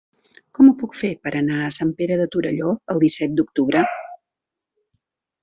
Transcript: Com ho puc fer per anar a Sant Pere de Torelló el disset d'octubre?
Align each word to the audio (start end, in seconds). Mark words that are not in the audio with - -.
Com 0.59 0.69
ho 0.69 0.71
puc 0.77 0.95
fer 1.01 1.11
per 1.25 1.33
anar 1.39 1.59
a 1.65 1.75
Sant 1.77 1.91
Pere 1.99 2.17
de 2.21 2.25
Torelló 2.37 2.73
el 2.95 3.03
disset 3.05 3.37
d'octubre? 3.43 3.85